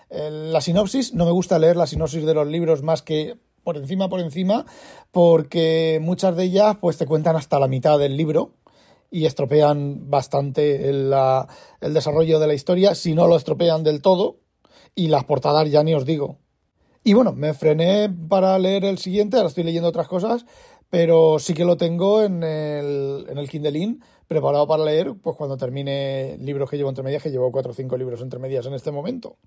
la 0.09 0.61
sinopsis. 0.61 1.13
No 1.13 1.25
me 1.25 1.31
gusta 1.31 1.59
leer 1.59 1.75
la 1.75 1.87
sinopsis 1.87 2.25
de 2.25 2.33
los 2.33 2.47
libros 2.47 2.83
más 2.83 3.01
que 3.01 3.37
por 3.63 3.75
encima, 3.75 4.07
por 4.07 4.21
encima, 4.21 4.65
porque 5.11 5.99
muchas 6.01 6.37
de 6.37 6.45
ellas 6.45 6.77
pues 6.79 6.97
te 6.97 7.05
cuentan 7.05 7.35
hasta 7.35 7.59
la 7.59 7.67
mitad 7.67 7.99
del 7.99 8.15
libro 8.15 8.53
y 9.11 9.25
estropean 9.25 10.09
bastante 10.09 10.89
el, 10.89 11.13
desarrollo 11.81 12.39
de 12.39 12.47
la 12.47 12.53
historia, 12.53 12.95
si 12.95 13.13
no 13.13 13.27
lo 13.27 13.35
estropean 13.35 13.83
del 13.83 14.01
todo, 14.01 14.37
y 14.95 15.09
las 15.09 15.25
portadas 15.25 15.69
ya 15.69 15.83
ni 15.83 15.93
os 15.93 16.05
digo. 16.05 16.37
Y 17.03 17.13
bueno, 17.13 17.33
me 17.33 17.53
frené 17.53 18.09
para 18.09 18.57
leer 18.57 18.85
el 18.85 18.97
siguiente, 18.97 19.37
ahora 19.37 19.49
estoy 19.49 19.63
leyendo 19.63 19.89
otras 19.89 20.07
cosas, 20.07 20.45
pero 20.89 21.37
sí 21.39 21.53
que 21.53 21.65
lo 21.65 21.77
tengo 21.77 22.23
en 22.23 22.43
el, 22.43 23.25
en 23.29 23.37
el 23.37 23.99
preparado 24.27 24.67
para 24.67 24.83
leer 24.83 25.13
pues 25.21 25.35
cuando 25.35 25.57
termine 25.57 26.37
libros 26.39 26.69
que 26.69 26.77
llevo 26.77 26.89
entre 26.89 27.03
medias, 27.03 27.23
que 27.23 27.31
llevo 27.31 27.51
cuatro 27.51 27.71
o 27.71 27.75
cinco 27.75 27.97
libros 27.97 28.21
entre 28.21 28.39
medias 28.39 28.65
en 28.65 28.73
este 28.73 28.91
momento. 28.91 29.37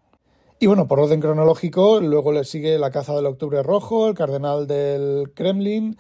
Y 0.63 0.67
bueno, 0.67 0.87
por 0.87 1.01
orden 1.01 1.21
cronológico, 1.21 2.01
luego 2.01 2.33
le 2.33 2.45
sigue 2.45 2.79
La 2.79 2.91
caza 2.91 3.17
del 3.17 3.25
octubre 3.25 3.63
rojo, 3.63 4.09
El 4.09 4.15
cardenal 4.15 4.67
del 4.67 5.33
Kremlin, 5.33 5.97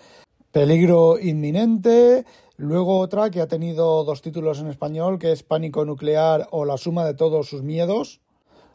Peligro 0.52 1.18
inminente, 1.18 2.26
luego 2.58 2.98
otra 2.98 3.30
que 3.30 3.40
ha 3.40 3.48
tenido 3.48 4.04
dos 4.04 4.20
títulos 4.20 4.60
en 4.60 4.66
español, 4.66 5.18
que 5.18 5.32
es 5.32 5.42
Pánico 5.42 5.86
nuclear 5.86 6.46
o 6.50 6.66
La 6.66 6.76
suma 6.76 7.06
de 7.06 7.14
todos 7.14 7.48
sus 7.48 7.62
miedos. 7.62 8.20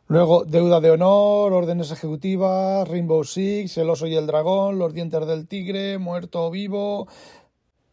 Luego, 0.07 0.43
Deuda 0.43 0.81
de 0.81 0.89
Honor, 0.89 1.53
Órdenes 1.53 1.91
Ejecutivas, 1.91 2.87
Rainbow 2.87 3.23
Six, 3.23 3.77
El 3.77 3.91
Oso 3.91 4.07
y 4.07 4.15
el 4.15 4.25
Dragón, 4.25 4.79
Los 4.79 4.91
Dientes 4.91 5.27
del 5.27 5.47
Tigre, 5.47 5.99
Muerto 5.99 6.49
Vivo. 6.49 7.07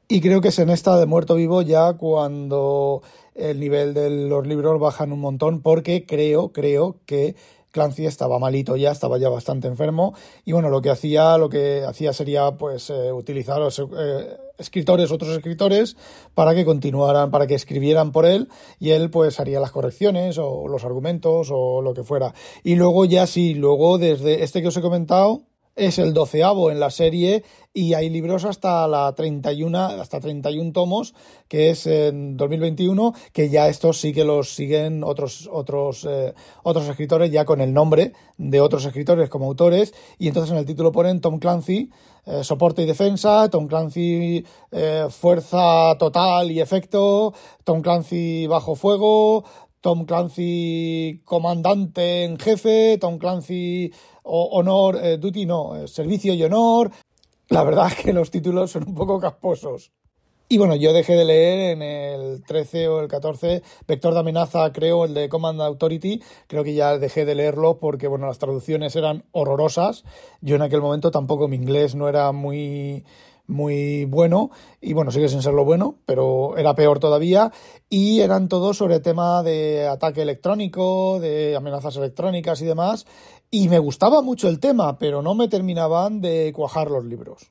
Y 0.09 0.23
creo 0.23 0.41
que 0.41 0.49
es 0.49 0.59
en 0.59 0.71
esta 0.71 0.97
de 0.97 1.05
Muerto 1.05 1.35
Vivo 1.35 1.61
ya 1.61 1.93
cuando 1.93 3.03
el 3.35 3.61
nivel 3.61 3.93
de 3.93 4.09
los 4.09 4.47
libros 4.47 4.81
bajan 4.81 5.13
un 5.13 5.21
montón, 5.21 5.61
porque 5.61 6.07
creo, 6.07 6.53
creo 6.53 6.97
que 7.05 7.35
Clancy 7.73 8.07
estaba 8.07 8.39
malito 8.39 8.77
ya, 8.77 8.93
estaba 8.93 9.19
ya 9.19 9.29
bastante 9.29 9.67
enfermo 9.67 10.15
y 10.45 10.53
bueno, 10.53 10.69
lo 10.69 10.81
que 10.81 10.91
hacía, 10.91 11.37
lo 11.39 11.49
que 11.49 11.85
hacía 11.85 12.13
sería 12.13 12.53
pues 12.53 12.91
eh, 12.91 13.13
utilizar 13.13 13.59
los 13.59 13.79
eh, 13.81 14.37
escritores, 14.59 15.11
otros 15.11 15.37
escritores, 15.37 15.97
para 16.35 16.55
que 16.55 16.65
continuaran, 16.65 17.31
para 17.31 17.47
que 17.47 17.55
escribieran 17.55 18.13
por 18.13 18.27
él 18.27 18.49
y 18.79 18.91
él 18.91 19.11
pues 19.11 19.41
haría 19.41 19.61
las 19.61 19.73
correcciones 19.73 20.39
o 20.39 20.69
los 20.69 20.85
argumentos 20.85 21.49
o 21.51 21.83
lo 21.83 21.95
que 21.95 22.05
fuera. 22.05 22.35
Y 22.63 22.77
luego 22.77 23.05
ya 23.05 23.27
sí, 23.27 23.55
luego 23.55 23.99
desde 23.99 24.45
este 24.45 24.63
que 24.63 24.69
os 24.69 24.77
he 24.77 24.83
comentado, 24.83 25.43
es 25.77 25.99
el 25.99 26.13
doceavo 26.13 26.71
en 26.71 26.81
la 26.81 26.91
serie 26.91 27.45
y 27.75 27.95
hay 27.95 28.11
libros 28.11 28.45
hasta 28.45 28.87
la 28.87 29.15
31, 29.15 29.79
hasta 29.79 30.21
31 30.21 30.73
tomos, 30.73 31.15
que 31.49 31.71
es 31.71 31.87
en 31.87 32.37
2021, 32.37 33.15
que 33.33 33.49
ya 33.49 33.69
estos 33.69 33.99
sí 33.99 34.13
que 34.13 34.25
los 34.25 34.55
siguen 34.55 35.03
otros, 35.03 35.49
otros, 35.51 36.07
eh, 36.09 36.35
otros 36.63 36.89
escritores 36.89 37.31
ya 37.31 37.45
con 37.45 37.61
el 37.63 37.73
nombre 37.73 38.13
de 38.37 38.61
otros 38.61 38.85
escritores 38.85 39.31
como 39.31 39.47
autores. 39.47 39.95
Y 40.19 40.29
entonces 40.29 40.53
en 40.53 40.59
el 40.59 40.67
título 40.67 40.93
ponen 40.93 41.21
Tom 41.23 41.39
Clancy, 41.39 41.91
eh, 42.27 42.45
soporte 42.45 42.83
y 42.83 42.87
defensa, 42.87 43.49
Tom 43.49 43.67
Clancy 43.67 44.45
eh, 44.71 45.07
fuerza 45.11 45.97
total 45.99 46.51
y 46.51 46.61
efecto, 46.61 47.33
Tom 47.65 47.81
Clancy 47.81 48.47
bajo 48.47 48.77
fuego, 48.77 49.45
Tom 49.83 50.07
Clancy 50.07 51.21
comandante 51.25 52.25
en 52.25 52.39
jefe, 52.39 52.97
Tom 52.99 53.19
Clancy 53.19 53.93
honor, 54.23 54.99
eh, 55.03 55.19
duty 55.19 55.45
no, 55.45 55.77
eh, 55.77 55.89
servicio 55.89 56.33
y 56.33 56.43
honor. 56.45 56.91
La 57.49 57.65
verdad 57.65 57.89
es 57.89 57.97
que 57.97 58.13
los 58.13 58.31
títulos 58.31 58.71
son 58.71 58.89
un 58.89 58.95
poco 58.95 59.21
casposos. 59.21 59.91
Y 60.49 60.59
bueno, 60.59 60.77
yo 60.77 60.93
dejé 60.93 61.15
de 61.15 61.25
leer 61.25 61.73
en 61.73 61.83
el 61.83 62.45
13 62.45 62.87
o 62.89 63.01
el 63.01 63.09
14 63.09 63.63
Vector 63.89 64.15
de 64.15 64.21
amenaza, 64.21 64.71
creo, 64.73 65.05
el 65.05 65.15
de 65.15 65.29
Command 65.29 65.61
Authority. 65.61 66.23
Creo 66.47 66.63
que 66.63 66.75
ya 66.75 66.99
dejé 66.99 67.25
de 67.25 67.35
leerlo 67.35 67.79
porque, 67.79 68.07
bueno, 68.07 68.27
las 68.27 68.39
traducciones 68.39 68.95
eran 68.95 69.25
horrorosas. 69.33 70.05
Yo 70.43 70.57
en 70.57 70.63
aquel 70.63 70.83
momento 70.83 71.11
tampoco 71.11 71.49
mi 71.49 71.57
inglés 71.57 71.95
no 71.95 72.09
era 72.09 72.31
muy 72.33 73.05
muy 73.47 74.05
bueno. 74.05 74.51
Y 74.81 74.93
bueno, 74.93 75.11
sigue 75.11 75.29
sin 75.29 75.43
serlo 75.43 75.65
bueno, 75.65 75.97
pero 76.07 76.57
era 76.57 76.75
peor 76.75 76.99
todavía. 76.99 77.53
Y 77.89 78.21
eran 78.21 78.49
todos 78.49 78.77
sobre 78.77 79.01
tema 79.01 79.43
de 79.43 79.87
ataque 79.87 80.23
electrónico, 80.23 81.21
de 81.21 81.57
amenazas 81.57 81.97
electrónicas 81.97 82.61
y 82.63 82.67
demás. 82.67 83.07
Y 83.51 83.69
me 83.69 83.79
gustaba 83.79 84.23
mucho 84.23 84.49
el 84.49 84.61
tema, 84.61 84.99
pero 84.99 85.23
no 85.23 85.35
me 85.35 85.49
terminaban 85.49 86.21
de 86.21 86.53
cuajar 86.55 86.91
los 86.91 87.05
libros. 87.05 87.51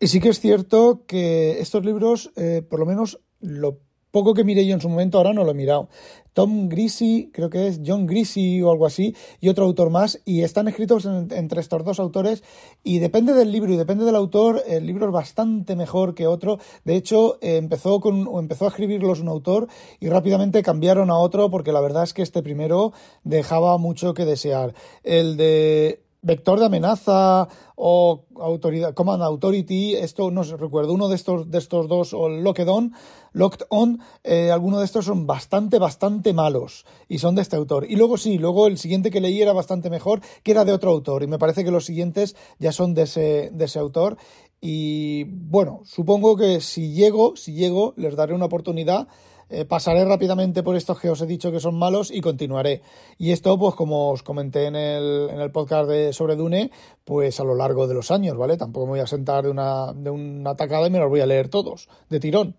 Y 0.00 0.08
sí 0.08 0.18
que 0.18 0.30
es 0.30 0.40
cierto 0.40 1.04
que 1.06 1.60
estos 1.60 1.84
libros, 1.84 2.32
eh, 2.36 2.62
por 2.68 2.80
lo 2.80 2.86
menos 2.86 3.20
lo 3.40 3.78
poco 4.10 4.34
que 4.34 4.44
miré 4.44 4.66
yo 4.66 4.74
en 4.74 4.80
su 4.80 4.88
momento, 4.88 5.18
ahora 5.18 5.32
no 5.32 5.44
lo 5.44 5.52
he 5.52 5.54
mirado. 5.54 5.88
Tom 6.32 6.68
Greasy, 6.68 7.30
creo 7.32 7.50
que 7.50 7.66
es 7.66 7.80
John 7.84 8.06
Greasy 8.06 8.62
o 8.62 8.70
algo 8.70 8.86
así, 8.86 9.14
y 9.40 9.48
otro 9.48 9.64
autor 9.64 9.90
más, 9.90 10.20
y 10.24 10.42
están 10.42 10.68
escritos 10.68 11.04
entre 11.04 11.60
estos 11.60 11.84
dos 11.84 11.98
autores, 11.98 12.44
y 12.84 12.98
depende 12.98 13.34
del 13.34 13.50
libro 13.50 13.72
y 13.72 13.76
depende 13.76 14.04
del 14.04 14.16
autor, 14.16 14.62
el 14.66 14.86
libro 14.86 15.06
es 15.06 15.12
bastante 15.12 15.74
mejor 15.74 16.14
que 16.14 16.26
otro. 16.26 16.58
De 16.84 16.96
hecho, 16.96 17.38
empezó, 17.40 18.00
con, 18.00 18.28
empezó 18.38 18.66
a 18.66 18.68
escribirlos 18.68 19.20
un 19.20 19.28
autor 19.28 19.68
y 19.98 20.08
rápidamente 20.08 20.62
cambiaron 20.62 21.10
a 21.10 21.18
otro, 21.18 21.50
porque 21.50 21.72
la 21.72 21.80
verdad 21.80 22.04
es 22.04 22.14
que 22.14 22.22
este 22.22 22.42
primero 22.42 22.92
dejaba 23.24 23.76
mucho 23.78 24.14
que 24.14 24.24
desear. 24.24 24.74
El 25.02 25.36
de 25.36 26.02
vector 26.22 26.58
de 26.58 26.66
amenaza 26.66 27.48
o 27.76 28.24
autoridad, 28.36 28.94
Command 28.94 29.22
Authority, 29.22 29.94
esto 29.94 30.30
no 30.30 30.42
recuerdo, 30.42 30.92
uno 30.92 31.08
de 31.08 31.16
estos, 31.16 31.50
de 31.50 31.58
estos 31.58 31.88
dos, 31.88 32.12
o 32.12 32.28
Locked 32.28 32.68
On, 32.68 32.92
Locked 33.32 33.66
On, 33.70 34.00
eh, 34.22 34.50
algunos 34.50 34.80
de 34.80 34.84
estos 34.84 35.06
son 35.06 35.26
bastante, 35.26 35.78
bastante 35.78 36.32
malos 36.32 36.84
y 37.08 37.18
son 37.18 37.34
de 37.34 37.42
este 37.42 37.56
autor. 37.56 37.86
Y 37.88 37.96
luego 37.96 38.18
sí, 38.18 38.38
luego 38.38 38.66
el 38.66 38.76
siguiente 38.76 39.10
que 39.10 39.20
leí 39.20 39.40
era 39.40 39.52
bastante 39.52 39.88
mejor, 39.88 40.20
que 40.42 40.50
era 40.50 40.64
de 40.64 40.72
otro 40.72 40.90
autor, 40.90 41.22
y 41.22 41.26
me 41.26 41.38
parece 41.38 41.64
que 41.64 41.70
los 41.70 41.86
siguientes 41.86 42.36
ya 42.58 42.72
son 42.72 42.94
de 42.94 43.02
ese, 43.02 43.50
de 43.52 43.64
ese 43.64 43.78
autor. 43.78 44.18
Y 44.60 45.24
bueno, 45.24 45.80
supongo 45.84 46.36
que 46.36 46.60
si 46.60 46.92
llego, 46.92 47.34
si 47.36 47.54
llego, 47.54 47.94
les 47.96 48.14
daré 48.14 48.34
una 48.34 48.44
oportunidad 48.44 49.08
eh, 49.50 49.64
pasaré 49.64 50.04
rápidamente 50.04 50.62
por 50.62 50.76
estos 50.76 51.00
que 51.00 51.10
os 51.10 51.20
he 51.20 51.26
dicho 51.26 51.50
que 51.50 51.58
son 51.58 51.76
malos 51.76 52.10
y 52.10 52.20
continuaré. 52.20 52.82
Y 53.18 53.32
esto, 53.32 53.58
pues 53.58 53.74
como 53.74 54.10
os 54.10 54.22
comenté 54.22 54.66
en 54.66 54.76
el, 54.76 55.28
en 55.30 55.40
el 55.40 55.50
podcast 55.50 55.88
de, 55.88 56.12
sobre 56.12 56.36
Dune, 56.36 56.70
pues 57.04 57.40
a 57.40 57.44
lo 57.44 57.54
largo 57.54 57.86
de 57.86 57.94
los 57.94 58.10
años, 58.10 58.36
¿vale? 58.36 58.56
Tampoco 58.56 58.86
me 58.86 58.92
voy 58.92 59.00
a 59.00 59.06
sentar 59.06 59.44
de 59.44 59.50
una, 59.50 59.92
de 59.92 60.10
una 60.10 60.54
tacada 60.54 60.86
y 60.86 60.90
me 60.90 61.00
los 61.00 61.08
voy 61.08 61.20
a 61.20 61.26
leer 61.26 61.48
todos, 61.48 61.88
de 62.08 62.20
tirón. 62.20 62.56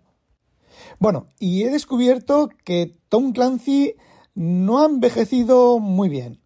Bueno, 0.98 1.28
y 1.38 1.62
he 1.62 1.70
descubierto 1.70 2.50
que 2.64 2.98
Tom 3.08 3.32
Clancy 3.32 3.94
no 4.34 4.80
ha 4.80 4.86
envejecido 4.86 5.78
muy 5.78 6.08
bien. 6.08 6.40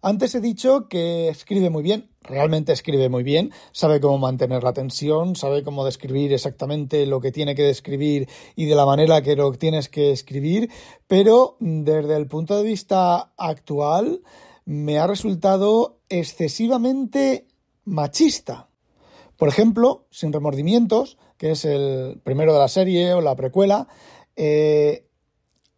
Antes 0.00 0.34
he 0.34 0.40
dicho 0.40 0.88
que 0.88 1.28
escribe 1.28 1.70
muy 1.70 1.82
bien, 1.82 2.11
realmente 2.24 2.72
escribe 2.72 3.08
muy 3.08 3.22
bien, 3.22 3.52
sabe 3.72 4.00
cómo 4.00 4.18
mantener 4.18 4.62
la 4.62 4.72
tensión, 4.72 5.36
sabe 5.36 5.62
cómo 5.62 5.84
describir 5.84 6.32
exactamente 6.32 7.06
lo 7.06 7.20
que 7.20 7.32
tiene 7.32 7.54
que 7.54 7.62
describir 7.62 8.28
y 8.56 8.66
de 8.66 8.74
la 8.74 8.86
manera 8.86 9.22
que 9.22 9.36
lo 9.36 9.52
tienes 9.52 9.88
que 9.88 10.12
escribir, 10.12 10.70
pero 11.06 11.56
desde 11.60 12.16
el 12.16 12.26
punto 12.26 12.56
de 12.56 12.64
vista 12.64 13.32
actual 13.36 14.22
me 14.64 14.98
ha 14.98 15.06
resultado 15.06 15.98
excesivamente 16.08 17.46
machista. 17.84 18.68
Por 19.36 19.48
ejemplo, 19.48 20.06
Sin 20.10 20.32
remordimientos, 20.32 21.18
que 21.36 21.50
es 21.50 21.64
el 21.64 22.20
primero 22.22 22.52
de 22.52 22.60
la 22.60 22.68
serie 22.68 23.12
o 23.14 23.20
la 23.20 23.34
precuela, 23.34 23.88
eh, 24.36 25.08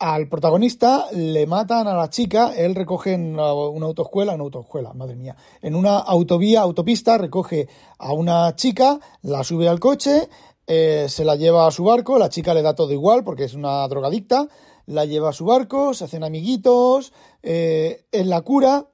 al 0.04 0.28
protagonista 0.28 1.06
le 1.12 1.46
matan 1.46 1.88
a 1.88 1.94
la 1.94 2.11
chica, 2.11 2.52
él 2.54 2.75
recoge 2.75 3.14
en 3.14 3.40
una 3.40 3.87
autoescuela, 3.87 4.34
una 4.34 4.44
autoescuela, 4.44 4.92
madre 4.92 5.16
mía, 5.16 5.34
en 5.62 5.75
una 5.75 5.96
autovía, 5.96 6.61
autopista, 6.61 7.16
recoge 7.16 7.68
a 7.96 8.12
una 8.12 8.54
chica, 8.54 9.00
la 9.23 9.42
sube 9.42 9.66
al 9.66 9.80
coche, 9.80 10.28
eh, 10.66 11.06
se 11.08 11.25
la 11.25 11.37
lleva 11.37 11.66
a 11.66 11.70
su 11.70 11.84
barco, 11.84 12.18
la 12.18 12.28
chica 12.28 12.52
le 12.52 12.61
da 12.61 12.75
todo 12.75 12.92
igual 12.92 13.25
porque 13.25 13.44
es 13.44 13.54
una 13.54 13.88
drogadicta, 13.88 14.46
la 14.84 15.06
lleva 15.06 15.30
a 15.30 15.32
su 15.32 15.46
barco, 15.46 15.94
se 15.94 16.04
hacen 16.04 16.23
amiguitos, 16.23 17.14
eh, 17.42 18.04
es 18.12 18.26
la 18.26 18.42
cura 18.42 18.87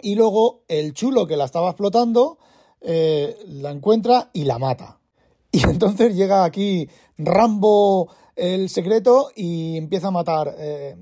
y 0.00 0.14
luego 0.14 0.62
el 0.66 0.94
chulo 0.94 1.26
que 1.26 1.36
la 1.36 1.44
estaba 1.44 1.68
explotando 1.68 2.38
eh, 2.80 3.36
la 3.48 3.70
encuentra 3.70 4.30
y 4.32 4.44
la 4.44 4.58
mata. 4.58 4.98
Y 5.54 5.62
entonces 5.64 6.16
llega 6.16 6.44
aquí 6.44 6.88
Rambo 7.18 8.08
el 8.36 8.68
secreto 8.68 9.30
y 9.34 9.76
empieza 9.76 10.08
a 10.08 10.12
matar 10.12 10.54
eh, 10.58 10.96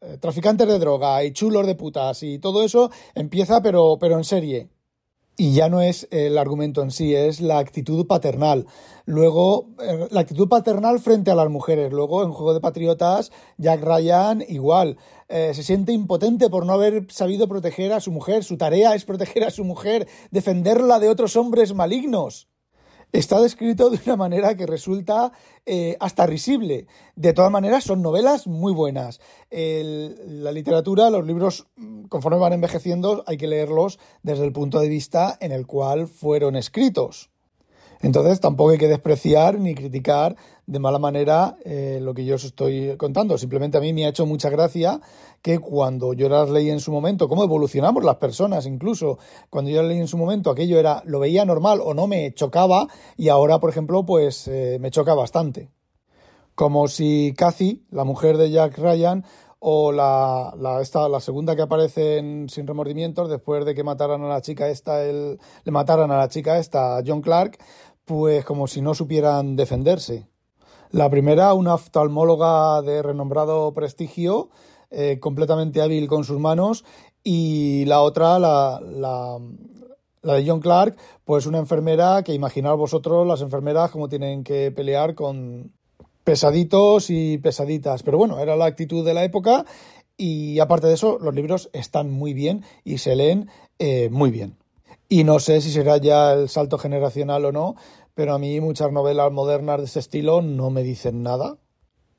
eh, 0.00 0.18
traficantes 0.20 0.66
de 0.66 0.78
droga 0.78 1.24
y 1.24 1.32
chulos 1.32 1.66
de 1.66 1.74
putas 1.74 2.22
y 2.22 2.38
todo 2.38 2.62
eso 2.62 2.90
empieza 3.14 3.62
pero, 3.62 3.96
pero 3.98 4.16
en 4.16 4.24
serie. 4.24 4.68
Y 5.36 5.52
ya 5.52 5.68
no 5.68 5.80
es 5.80 6.06
el 6.12 6.38
argumento 6.38 6.80
en 6.80 6.92
sí, 6.92 7.12
es 7.12 7.40
la 7.40 7.58
actitud 7.58 8.06
paternal. 8.06 8.66
Luego, 9.04 9.70
eh, 9.82 10.06
la 10.12 10.20
actitud 10.20 10.48
paternal 10.48 11.00
frente 11.00 11.32
a 11.32 11.34
las 11.34 11.50
mujeres. 11.50 11.92
Luego, 11.92 12.22
en 12.22 12.30
Juego 12.30 12.54
de 12.54 12.60
Patriotas, 12.60 13.32
Jack 13.58 13.82
Ryan 13.82 14.44
igual. 14.48 14.96
se 15.28 15.62
siente 15.64 15.92
impotente 15.92 16.48
por 16.50 16.64
no 16.66 16.74
haber 16.74 17.10
sabido 17.10 17.48
proteger 17.48 17.92
a 17.92 18.00
su 18.00 18.12
mujer. 18.12 18.44
Su 18.44 18.56
tarea 18.56 18.94
es 18.94 19.04
proteger 19.04 19.42
a 19.42 19.50
su 19.50 19.64
mujer, 19.64 20.06
defenderla 20.30 21.00
de 21.00 21.08
otros 21.08 21.34
hombres 21.34 21.74
malignos. 21.74 22.46
Está 23.14 23.40
descrito 23.40 23.90
de 23.90 24.00
una 24.06 24.16
manera 24.16 24.56
que 24.56 24.66
resulta 24.66 25.32
eh, 25.64 25.96
hasta 26.00 26.26
risible. 26.26 26.86
De 27.14 27.32
todas 27.32 27.50
maneras, 27.50 27.84
son 27.84 28.02
novelas 28.02 28.46
muy 28.46 28.72
buenas. 28.72 29.20
la 29.50 30.52
literatura, 30.52 31.10
los 31.10 31.24
libros, 31.24 31.66
conforme 32.08 32.38
van 32.38 32.52
envejeciendo, 32.52 33.22
hay 33.26 33.36
que 33.36 33.46
leerlos 33.46 33.98
desde 34.22 34.44
el 34.44 34.52
punto 34.52 34.80
de 34.80 34.88
vista 34.88 35.38
en 35.40 35.52
el 35.52 35.66
cual 35.66 36.08
fueron 36.08 36.56
escritos. 36.56 37.30
Entonces 38.04 38.38
tampoco 38.38 38.68
hay 38.68 38.76
que 38.76 38.86
despreciar 38.86 39.58
ni 39.58 39.74
criticar 39.74 40.36
de 40.66 40.78
mala 40.78 40.98
manera 40.98 41.56
eh, 41.64 42.00
lo 42.02 42.12
que 42.12 42.26
yo 42.26 42.34
os 42.34 42.44
estoy 42.44 42.98
contando. 42.98 43.38
Simplemente 43.38 43.78
a 43.78 43.80
mí 43.80 43.94
me 43.94 44.04
ha 44.04 44.10
hecho 44.10 44.26
mucha 44.26 44.50
gracia 44.50 45.00
que 45.40 45.58
cuando 45.58 46.12
yo 46.12 46.28
las 46.28 46.50
leí 46.50 46.68
en 46.68 46.80
su 46.80 46.92
momento, 46.92 47.30
cómo 47.30 47.44
evolucionamos 47.44 48.04
las 48.04 48.16
personas 48.16 48.66
incluso, 48.66 49.18
cuando 49.48 49.70
yo 49.70 49.80
las 49.80 49.88
leí 49.88 50.00
en 50.00 50.08
su 50.08 50.18
momento 50.18 50.50
aquello 50.50 50.78
era, 50.78 51.02
lo 51.06 51.18
veía 51.18 51.46
normal 51.46 51.80
o 51.82 51.94
no 51.94 52.06
me 52.06 52.34
chocaba 52.34 52.88
y 53.16 53.30
ahora, 53.30 53.58
por 53.58 53.70
ejemplo, 53.70 54.04
pues 54.04 54.48
eh, 54.48 54.76
me 54.82 54.90
choca 54.90 55.14
bastante. 55.14 55.70
Como 56.54 56.88
si 56.88 57.32
Cathy, 57.34 57.86
la 57.90 58.04
mujer 58.04 58.36
de 58.36 58.50
Jack 58.50 58.76
Ryan, 58.76 59.24
o 59.66 59.92
la, 59.92 60.52
la, 60.58 60.82
esta, 60.82 61.08
la 61.08 61.20
segunda 61.20 61.56
que 61.56 61.62
aparece 61.62 62.18
en 62.18 62.50
Sin 62.50 62.66
Remordimientos, 62.66 63.30
después 63.30 63.64
de 63.64 63.74
que 63.74 63.82
mataran 63.82 64.22
a 64.22 64.28
la 64.28 64.42
chica 64.42 64.68
esta, 64.68 65.02
le 65.02 65.38
mataran 65.70 66.10
a 66.10 66.18
la 66.18 66.28
chica 66.28 66.58
esta, 66.58 67.02
John 67.04 67.22
Clark, 67.22 67.56
pues 68.04 68.44
como 68.44 68.66
si 68.66 68.80
no 68.80 68.94
supieran 68.94 69.56
defenderse. 69.56 70.26
La 70.90 71.10
primera, 71.10 71.54
una 71.54 71.74
oftalmóloga 71.74 72.80
de 72.82 73.02
renombrado 73.02 73.72
prestigio, 73.74 74.50
eh, 74.90 75.18
completamente 75.20 75.82
hábil 75.82 76.06
con 76.06 76.24
sus 76.24 76.38
manos, 76.38 76.84
y 77.22 77.84
la 77.86 78.02
otra, 78.02 78.38
la, 78.38 78.80
la, 78.80 79.38
la, 80.22 80.34
de 80.34 80.48
John 80.48 80.60
Clark, 80.60 80.96
pues 81.24 81.46
una 81.46 81.58
enfermera 81.58 82.22
que 82.22 82.34
imaginad 82.34 82.76
vosotros 82.76 83.26
las 83.26 83.40
enfermeras 83.40 83.90
como 83.90 84.08
tienen 84.08 84.44
que 84.44 84.70
pelear 84.70 85.14
con 85.14 85.72
pesaditos 86.22 87.10
y 87.10 87.38
pesaditas. 87.38 88.02
Pero 88.02 88.18
bueno, 88.18 88.38
era 88.38 88.56
la 88.56 88.66
actitud 88.66 89.04
de 89.04 89.14
la 89.14 89.24
época 89.24 89.64
y 90.16 90.58
aparte 90.60 90.86
de 90.86 90.94
eso, 90.94 91.18
los 91.20 91.34
libros 91.34 91.70
están 91.72 92.10
muy 92.10 92.34
bien 92.34 92.64
y 92.84 92.98
se 92.98 93.16
leen 93.16 93.48
eh, 93.78 94.08
muy 94.10 94.30
bien. 94.30 94.56
Y 95.14 95.22
no 95.22 95.38
sé 95.38 95.60
si 95.60 95.70
será 95.70 95.98
ya 95.98 96.32
el 96.32 96.48
salto 96.48 96.76
generacional 96.76 97.44
o 97.44 97.52
no, 97.52 97.76
pero 98.16 98.34
a 98.34 98.38
mí 98.40 98.60
muchas 98.60 98.90
novelas 98.90 99.30
modernas 99.30 99.78
de 99.78 99.84
ese 99.84 100.00
estilo 100.00 100.42
no 100.42 100.70
me 100.70 100.82
dicen 100.82 101.22
nada. 101.22 101.56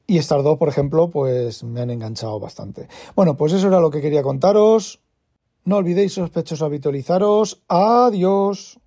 Y 0.07 0.17
estas 0.17 0.45
dos, 0.45 0.57
por 0.57 0.69
ejemplo, 0.69 1.09
pues 1.09 1.65
me 1.65 1.81
han 1.81 1.89
enganchado 1.89 2.39
bastante. 2.39 2.87
Bueno, 3.13 3.35
pues 3.35 3.51
eso 3.51 3.67
era 3.67 3.81
lo 3.81 3.91
que 3.91 3.99
quería 3.99 4.23
contaros. 4.23 5.01
No 5.65 5.75
olvidéis, 5.75 6.13
sospechosos, 6.13 6.65
habitualizaros. 6.65 7.65
Adiós. 7.67 8.79